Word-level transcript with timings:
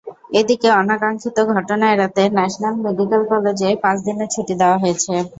এদিকে 0.39 0.67
অনাকাঙ্ক্ষিত 0.79 1.37
ঘটনা 1.51 1.85
এড়াতে 1.93 2.21
ন্যাশনাল 2.31 2.75
মেডিকেল 2.85 3.21
কলেজে 3.31 3.69
পাঁচ 3.83 3.97
দিনের 4.05 4.29
ছুটি 4.33 4.53
দেওয়া 4.61 4.77
হয়েছে। 4.83 5.13